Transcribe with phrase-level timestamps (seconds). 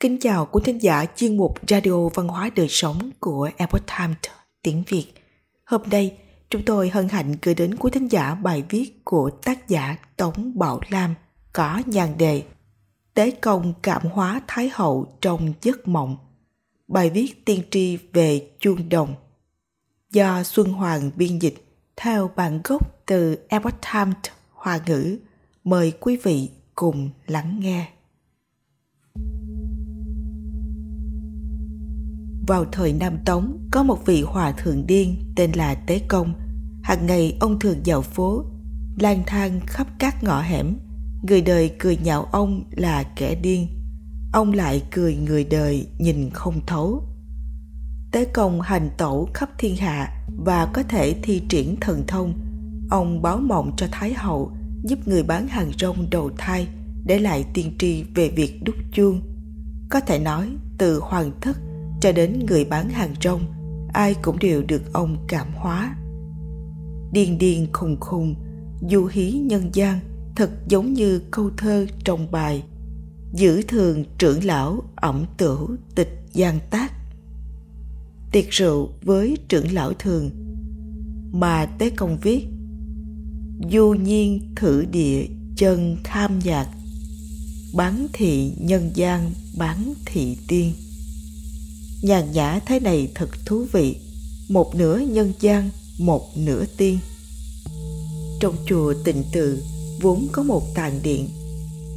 [0.00, 4.16] Kính chào quý thính giả chuyên mục Radio Văn hóa Đời Sống của Epoch Times
[4.62, 5.06] tiếng Việt.
[5.64, 6.18] Hôm nay,
[6.50, 10.58] chúng tôi hân hạnh gửi đến quý thính giả bài viết của tác giả Tống
[10.58, 11.14] Bảo Lam
[11.52, 12.42] có nhan đề
[13.14, 16.16] Tế công cảm hóa Thái Hậu trong giấc mộng.
[16.88, 19.14] Bài viết tiên tri về chuông đồng
[20.10, 21.64] do Xuân Hoàng biên dịch
[21.96, 24.16] theo bản gốc từ Epoch Times
[24.50, 25.18] Hoa ngữ.
[25.64, 27.88] Mời quý vị cùng lắng nghe.
[32.50, 36.34] Vào thời Nam Tống, có một vị hòa thượng điên tên là Tế Công.
[36.82, 38.44] Hàng ngày ông thường dạo phố,
[38.98, 40.76] lang thang khắp các ngõ hẻm.
[41.22, 43.68] Người đời cười nhạo ông là kẻ điên.
[44.32, 47.02] Ông lại cười người đời nhìn không thấu.
[48.12, 52.32] Tế Công hành tẩu khắp thiên hạ và có thể thi triển thần thông.
[52.90, 54.52] Ông báo mộng cho Thái Hậu
[54.84, 56.68] giúp người bán hàng rong đầu thai
[57.04, 59.20] để lại tiên tri về việc đúc chuông.
[59.90, 61.56] Có thể nói từ hoàng thất
[62.00, 63.40] cho đến người bán hàng rong,
[63.92, 65.96] ai cũng đều được ông cảm hóa.
[67.12, 68.34] Điên điên khùng khùng,
[68.90, 69.98] du hí nhân gian,
[70.36, 72.62] thật giống như câu thơ trong bài
[73.32, 76.92] giữ thường trưởng lão ẩm tửu tịch gian tác
[78.32, 80.30] tiệc rượu với trưởng lão thường,
[81.32, 82.46] mà tế công viết,
[83.72, 86.68] du nhiên thử địa chân tham nhạc,
[87.74, 90.72] bán thị nhân gian bán thị tiên
[92.02, 93.96] nhàn nhã thế này thật thú vị.
[94.48, 96.98] Một nửa nhân gian, một nửa tiên.
[98.40, 99.62] Trong chùa tịnh tự
[100.00, 101.28] vốn có một tàn điện,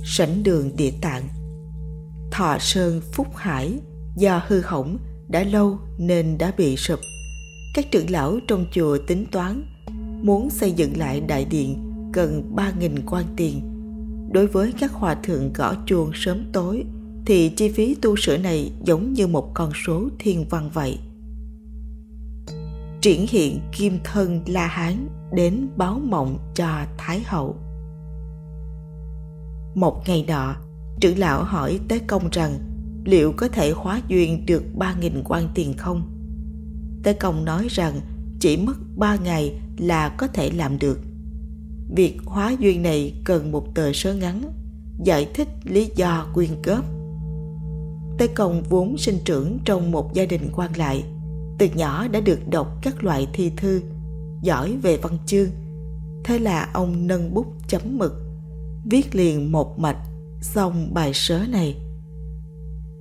[0.05, 1.23] sảnh đường địa tạng.
[2.31, 3.73] Thọ sơn, phúc hải,
[4.17, 6.99] do hư hỏng, đã lâu nên đã bị sụp.
[7.75, 9.65] Các trưởng lão trong chùa tính toán,
[10.21, 13.61] muốn xây dựng lại đại điện cần ba nghìn quan tiền.
[14.31, 16.83] Đối với các hòa thượng gõ chuông sớm tối
[17.25, 20.99] thì chi phí tu sửa này giống như một con số thiên văn vậy.
[23.01, 27.55] Triển hiện kim thân La Hán đến báo mộng cho Thái Hậu.
[29.75, 30.55] Một ngày nọ,
[30.99, 32.59] trưởng lão hỏi Tế Công rằng
[33.05, 36.09] liệu có thể hóa duyên được ba nghìn quan tiền không?
[37.03, 38.01] Tế Công nói rằng
[38.39, 40.99] chỉ mất ba ngày là có thể làm được.
[41.95, 44.41] Việc hóa duyên này cần một tờ sớ ngắn,
[45.03, 46.85] giải thích lý do quyên góp
[48.17, 51.03] Tê Công vốn sinh trưởng trong một gia đình quan lại,
[51.59, 53.81] từ nhỏ đã được đọc các loại thi thư,
[54.41, 55.49] giỏi về văn chương.
[56.23, 58.13] Thế là ông nâng bút chấm mực,
[58.85, 59.97] viết liền một mạch
[60.41, 61.75] xong bài sớ này.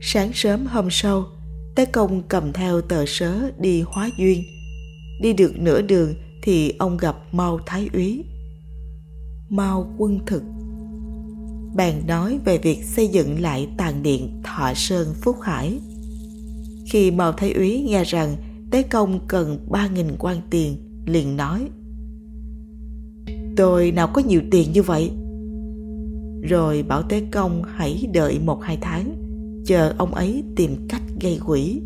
[0.01, 1.27] Sáng sớm hôm sau,
[1.75, 4.43] Tế Công cầm theo tờ sớ đi hóa duyên.
[5.21, 8.25] Đi được nửa đường thì ông gặp Mao Thái Úy.
[9.49, 10.43] Mao quân thực
[11.75, 15.79] bàn nói về việc xây dựng lại tàn điện Thọ Sơn Phúc Hải.
[16.87, 18.37] Khi Mao Thái Úy nghe rằng
[18.71, 21.69] Tế Công cần ba nghìn quan tiền, liền nói
[23.57, 25.11] Tôi nào có nhiều tiền như vậy?
[26.43, 29.17] Rồi bảo Tế Công hãy đợi một hai tháng,
[29.67, 31.81] chờ ông ấy tìm cách gây quỷ.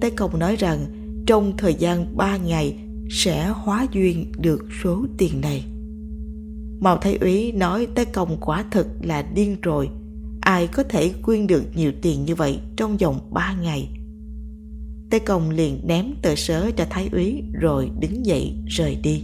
[0.00, 0.78] Tế Công nói rằng
[1.26, 2.74] trong thời gian ba ngày
[3.10, 5.64] sẽ hóa duyên được số tiền này.
[6.80, 9.88] Mao Thái Úy nói Tế Công quả thực là điên rồi.
[10.40, 13.88] Ai có thể quyên được nhiều tiền như vậy trong vòng ba ngày?
[15.10, 19.22] Tế Công liền ném tờ sớ cho Thái Úy rồi đứng dậy rời đi.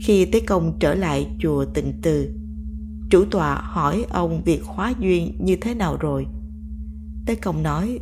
[0.00, 2.28] Khi Tế Công trở lại chùa Tịnh Từ,
[3.10, 6.26] chủ tọa hỏi ông việc hóa duyên như thế nào rồi.
[7.26, 7.98] Tế Công nói,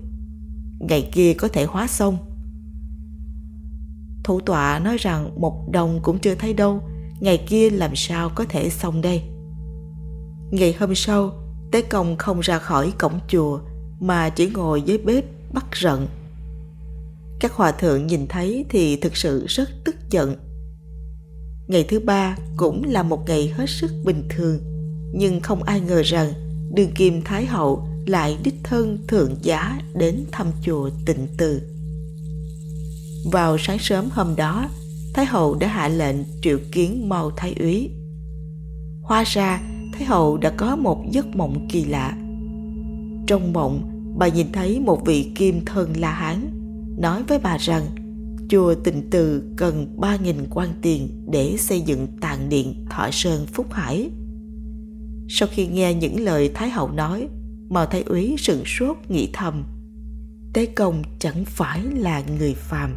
[0.81, 2.17] ngày kia có thể hóa xong.
[4.25, 6.81] Thủ tọa nói rằng một đồng cũng chưa thấy đâu,
[7.21, 9.23] ngày kia làm sao có thể xong đây?
[10.51, 11.33] Ngày hôm sau,
[11.73, 13.61] tế công không ra khỏi cổng chùa,
[14.01, 16.07] mà chỉ ngồi dưới bếp bắt rận.
[17.41, 20.37] Các hòa thượng nhìn thấy thì thực sự rất tức giận.
[21.69, 24.59] Ngày thứ ba cũng là một ngày hết sức bình thường,
[25.15, 26.33] nhưng không ai ngờ rằng
[26.75, 31.63] đường kim thái hậu lại đích thân thượng giá đến thăm chùa tịnh từ.
[33.33, 34.69] Vào sáng sớm hôm đó
[35.15, 37.91] Thái hậu đã hạ lệnh triệu kiến Mao Thái úy.
[39.03, 39.61] Hóa ra,
[39.93, 42.17] Thái hậu đã có một giấc mộng kỳ lạ.
[43.27, 43.83] Trong mộng,
[44.19, 46.51] bà nhìn thấy một vị kim thân La Hán
[46.99, 47.83] nói với bà rằng
[48.49, 53.47] chùa Tịnh Từ cần ba nghìn quan tiền để xây dựng tàn điện Thọ Sơn
[53.47, 54.11] Phúc Hải.
[55.29, 57.29] Sau khi nghe những lời Thái hậu nói,
[57.71, 59.65] Mao Thái úy sửng sốt nghĩ thầm.
[60.53, 62.95] Tế công chẳng phải là người phàm.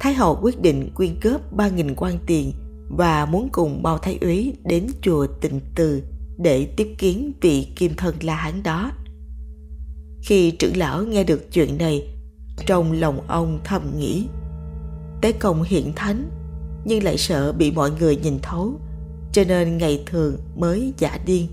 [0.00, 2.52] Thái hậu quyết định quyên góp ba nghìn quan tiền
[2.88, 6.02] và muốn cùng bao thái úy đến chùa tịnh từ
[6.38, 8.90] để tiếp kiến vị kim thân la hán đó.
[10.22, 12.08] Khi trưởng lão nghe được chuyện này,
[12.66, 14.26] trong lòng ông thầm nghĩ,
[15.22, 16.30] tế công hiện thánh,
[16.84, 18.80] nhưng lại sợ bị mọi người nhìn thấu,
[19.32, 21.48] cho nên ngày thường mới giả điên.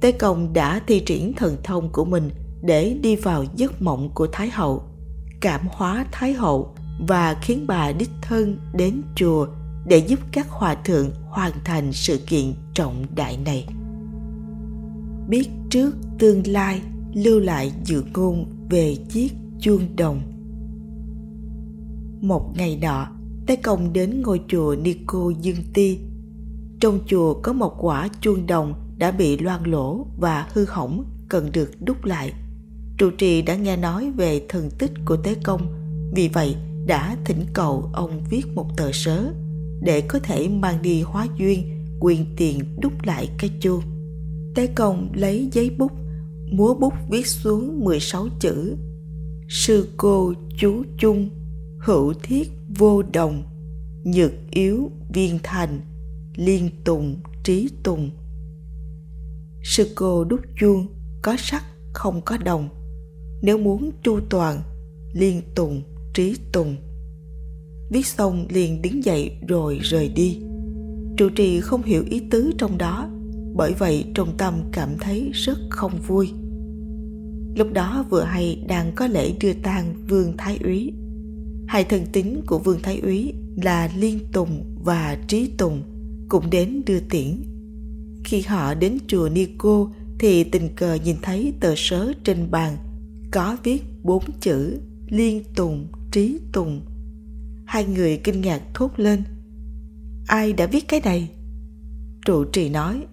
[0.00, 2.30] Tế công đã thi triển thần thông của mình
[2.62, 4.82] để đi vào giấc mộng của thái hậu,
[5.40, 6.74] cảm hóa thái hậu
[7.08, 9.46] và khiến bà đích thân đến chùa
[9.86, 13.66] để giúp các hòa thượng hoàn thành sự kiện trọng đại này.
[15.28, 16.82] Biết trước tương lai
[17.14, 20.20] lưu lại dự ngôn về chiếc chuông đồng.
[22.20, 23.06] Một ngày nọ
[23.46, 25.98] tế công đến ngôi chùa nico dương ti.
[26.80, 31.52] Trong chùa có một quả chuông đồng đã bị loang lỗ và hư hỏng, cần
[31.52, 32.32] được đúc lại.
[32.98, 35.66] Trụ trì đã nghe nói về thần tích của tế công,
[36.14, 36.56] vì vậy
[36.90, 39.32] đã thỉnh cầu ông viết một tờ sớ
[39.82, 43.82] để có thể mang đi hóa duyên, quyền tiền đúc lại cái chuông
[44.54, 45.92] tế công lấy giấy bút,
[46.52, 48.76] múa bút viết xuống 16 chữ,
[49.48, 51.30] Sư cô chú chung,
[51.78, 53.42] Hữu thiết vô đồng,
[54.04, 55.80] Nhược yếu viên thành,
[56.36, 58.10] Liên tùng trí tùng.
[59.62, 60.86] Sư cô đúc chuông
[61.22, 62.68] Có sắc không có đồng,
[63.42, 64.62] Nếu muốn chu toàn
[65.12, 65.82] Liên tùng
[66.14, 66.76] trí tùng
[67.90, 70.38] Viết xong liền đứng dậy rồi rời đi
[71.16, 73.08] Trụ trì không hiểu ý tứ trong đó
[73.54, 76.32] Bởi vậy trong tâm cảm thấy rất không vui
[77.54, 80.92] Lúc đó vừa hay đang có lễ đưa tang Vương Thái Úy.
[81.66, 83.32] Hai thân tín của Vương Thái Úy
[83.62, 85.82] là Liên Tùng và Trí Tùng
[86.28, 87.42] cũng đến đưa tiễn.
[88.24, 92.76] Khi họ đến chùa Ni Cô thì tình cờ nhìn thấy tờ sớ trên bàn
[93.30, 94.78] có viết bốn chữ
[95.08, 96.80] Liên Tùng, Trí Tùng.
[97.66, 99.22] Hai người kinh ngạc thốt lên.
[100.26, 101.30] Ai đã viết cái này?
[102.26, 103.06] Trụ trì nói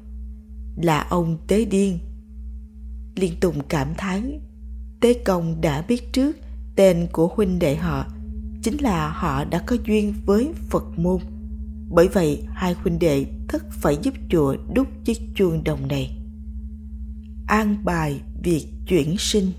[0.78, 2.00] là ông Tế Điên
[3.16, 4.40] liên tùng cảm thán
[5.02, 6.38] tế công đã biết trước
[6.76, 8.06] tên của huynh đệ họ,
[8.64, 11.22] chính là họ đã có duyên với phật môn
[11.90, 16.18] bởi vậy, hai huynh đệ thất phải giúp chùa đúc chiếc chuông đồng này
[17.48, 19.52] an bài việc chuyển sinh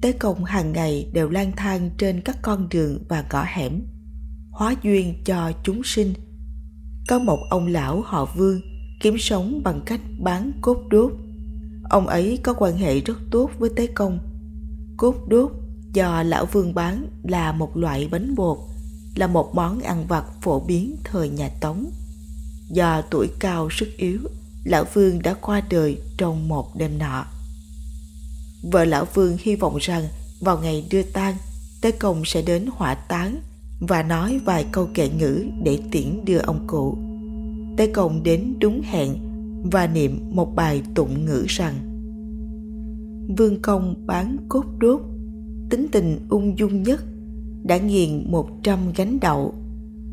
[0.00, 3.82] tế công hàng ngày đều lang thang trên các con đường và ngõ hẻm
[4.50, 6.14] hóa duyên cho chúng sinh
[7.08, 8.60] có một ông lão họ vương
[9.00, 11.12] kiếm sống bằng cách bán cốt đốt
[11.90, 14.18] Ông ấy có quan hệ rất tốt với Tế Công.
[14.96, 15.52] Cốt đốt
[15.92, 18.58] do lão vương bán là một loại bánh bột,
[19.16, 21.90] là một món ăn vặt phổ biến thời nhà Tống.
[22.68, 24.18] Do tuổi cao sức yếu,
[24.64, 27.24] lão vương đã qua đời trong một đêm nọ.
[28.62, 30.02] Vợ lão vương hy vọng rằng
[30.40, 31.34] vào ngày đưa tang,
[31.80, 33.40] Tế Công sẽ đến hỏa táng
[33.80, 36.98] và nói vài câu kệ ngữ để tiễn đưa ông cụ.
[37.76, 39.16] Tế Công đến đúng hẹn
[39.72, 41.74] và niệm một bài tụng ngữ rằng
[43.38, 45.00] Vương công bán cốt đốt
[45.70, 47.04] Tính tình ung dung nhất
[47.62, 49.54] Đã nghiền một trăm gánh đậu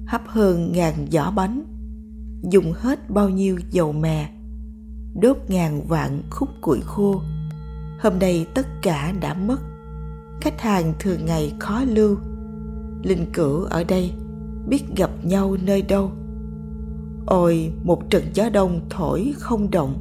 [0.07, 1.63] Hấp hơn ngàn giỏ bánh
[2.51, 4.29] Dùng hết bao nhiêu dầu mè
[5.21, 7.21] Đốt ngàn vạn khúc củi khô
[7.99, 9.57] Hôm nay tất cả đã mất.
[10.41, 12.17] Khách hàng thường ngày khó lưu.
[13.03, 14.13] Linh cửu ở đây,
[14.67, 16.11] Biết gặp nhau nơi đâu.
[17.25, 19.97] Ôi, một trận gió đông thổi không động.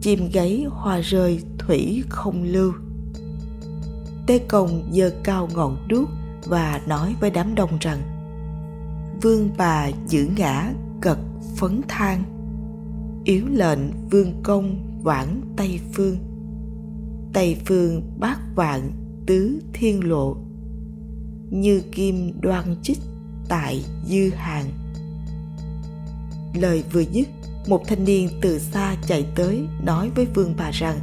[0.00, 2.72] Chim gáy hoa rơi thủy không lưu.
[4.26, 6.08] Tế Công giơ cao ngọn đuốc
[6.44, 7.98] và nói với đám đông rằng,
[9.22, 11.18] Vương bà giữ ngã cật
[11.56, 12.22] phấn thang.
[13.24, 16.16] Yếu lệnh vương công vãn Tây Phương.
[17.32, 18.90] Tây Phương bát vạn
[19.26, 20.36] tứ thiên lộ,
[21.50, 22.98] Như kim đoan chích
[23.48, 24.66] tại dư hàng.
[26.54, 27.28] Lời vừa dứt,
[27.66, 30.98] một thanh niên từ xa chạy tới nói với vương bà rằng,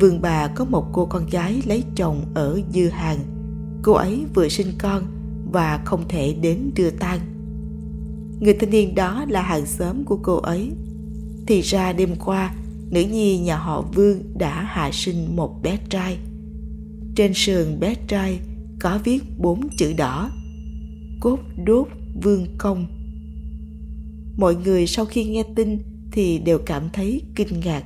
[0.00, 3.18] vương bà có một cô con gái lấy chồng ở dư hàng.
[3.82, 5.02] Cô ấy vừa sinh con
[5.52, 7.20] và không thể đến đưa tang.
[8.40, 10.70] Người thanh niên đó là hàng xóm của cô ấy.
[11.46, 12.54] Thì ra đêm qua
[12.92, 16.18] nữ nhi nhà họ vương đã hạ sinh một bé trai.
[17.16, 18.38] Trên sườn bé trai
[18.80, 20.30] có viết bốn chữ đỏ,
[21.20, 21.88] cốt đốt
[22.22, 22.86] vương công.
[24.36, 25.78] Mọi người sau khi nghe tin
[26.12, 27.84] thì đều cảm thấy kinh ngạc.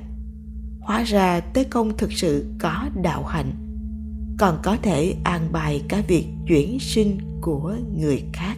[0.79, 3.51] Hóa ra tế công thực sự có đạo hạnh,
[4.39, 8.57] còn có thể an bài cả việc chuyển sinh của người khác.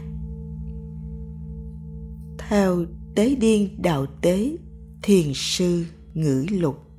[2.49, 4.57] Theo tế điên đạo tế
[5.03, 6.89] thiền sư ngữ lục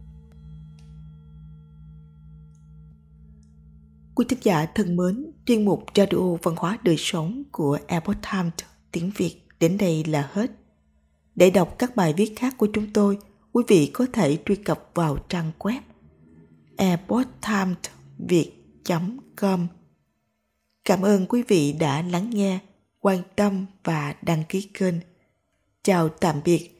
[4.14, 8.52] Quý thính giả thân mến, chuyên mục Radio Văn hóa Đời Sống của Epoch Times
[8.92, 10.50] tiếng Việt đến đây là hết.
[11.34, 13.18] Để đọc các bài viết khác của chúng tôi,
[13.52, 15.80] quý vị có thể truy cập vào trang web
[16.76, 19.66] epochtimesviet.com.
[20.84, 22.58] Cảm ơn quý vị đã lắng nghe,
[23.00, 24.94] quan tâm và đăng ký kênh.
[25.82, 26.79] Chào tạm biệt